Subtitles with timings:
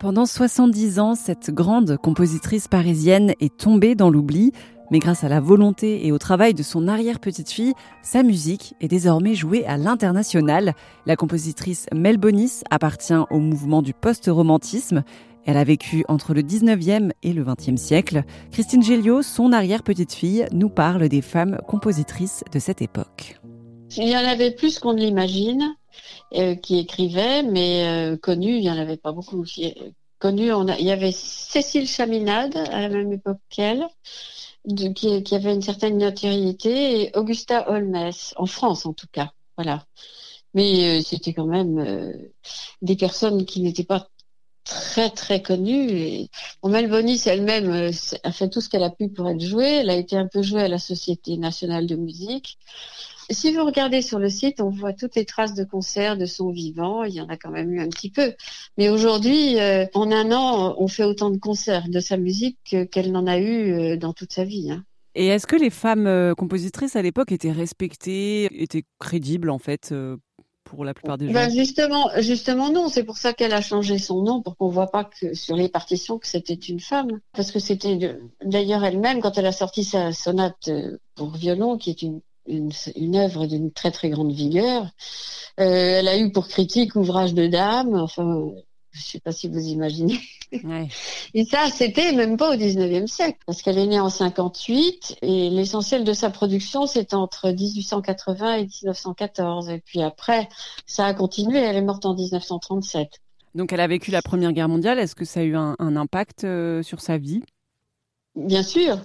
[0.00, 4.50] Pendant 70 ans, cette grande compositrice parisienne est tombée dans l'oubli,
[4.90, 9.34] mais grâce à la volonté et au travail de son arrière-petite-fille, sa musique est désormais
[9.34, 10.72] jouée à l'international.
[11.04, 15.02] La compositrice Mel Bonis appartient au mouvement du post-romantisme.
[15.44, 18.22] Elle a vécu entre le 19e et le 20e siècle.
[18.52, 23.38] Christine Géliot, son arrière-petite-fille, nous parle des femmes compositrices de cette époque.
[23.98, 25.74] Il y en avait plus qu'on ne l'imagine
[26.34, 29.44] euh, qui écrivaient, mais euh, connues, il n'y en avait pas beaucoup.
[30.18, 33.86] Connues, on il y avait Cécile Chaminade à la même époque qu'elle,
[34.94, 39.32] qui, qui, avait une certaine notoriété, et Augusta Holmes, en France en tout cas.
[39.56, 39.86] Voilà.
[40.54, 42.12] Mais euh, c'était quand même
[42.82, 44.08] des personnes qui n'étaient pas
[44.64, 45.90] très très connues.
[45.90, 46.30] Et...
[46.62, 47.90] Elle-même euh,
[48.22, 49.76] a fait tout ce qu'elle a pu pour être jouée.
[49.80, 52.58] Elle a été un peu jouée à la Société nationale de musique.
[53.30, 56.50] Si vous regardez sur le site, on voit toutes les traces de concerts de son
[56.50, 57.04] vivant.
[57.04, 58.34] Il y en a quand même eu un petit peu.
[58.76, 63.12] Mais aujourd'hui, euh, en un an, on fait autant de concerts de sa musique qu'elle
[63.12, 64.72] n'en a eu euh, dans toute sa vie.
[64.72, 64.84] Hein.
[65.14, 69.92] Et est-ce que les femmes compositrices à l'époque étaient respectées, étaient crédibles en fait
[70.70, 72.88] pour la plupart des gens ben Justement, justement non.
[72.88, 75.68] C'est pour ça qu'elle a changé son nom pour qu'on voit pas que sur les
[75.68, 77.20] partitions que c'était une femme.
[77.32, 80.70] Parce que c'était d'ailleurs elle-même quand elle a sorti sa sonate
[81.16, 84.86] pour violon, qui est une une, une œuvre d'une très très grande vigueur.
[85.58, 88.50] Euh, elle a eu pour critique ouvrage de dame, enfin,
[88.92, 90.18] je sais pas si vous imaginez.
[90.64, 90.88] Ouais.
[91.34, 95.50] Et ça, c'était même pas au 19e siècle, parce qu'elle est née en 58 et
[95.50, 99.70] l'essentiel de sa production, c'est entre 1880 et 1914.
[99.70, 100.48] Et puis après,
[100.86, 103.20] ça a continué, elle est morte en 1937.
[103.54, 105.96] Donc elle a vécu la Première Guerre mondiale, est-ce que ça a eu un, un
[105.96, 107.42] impact euh, sur sa vie?
[108.36, 108.98] Bien sûr.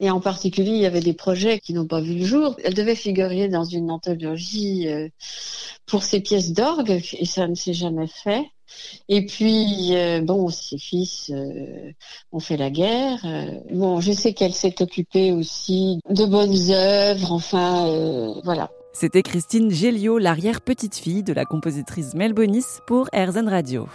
[0.00, 2.56] Et en particulier, il y avait des projets qui n'ont pas vu le jour.
[2.64, 5.08] Elle devait figurer dans une anthologie euh,
[5.86, 8.44] pour ses pièces d'orgue, et ça ne s'est jamais fait.
[9.08, 11.92] Et puis, euh, bon, ses fils euh,
[12.32, 13.24] ont fait la guerre.
[13.70, 18.70] bon, je sais qu'elle s'est occupée aussi de bonnes œuvres, enfin, voilà.
[18.92, 23.86] C'était Christine Géliot, l'arrière-petite-fille de la compositrice Melbonis pour Airzen Radio.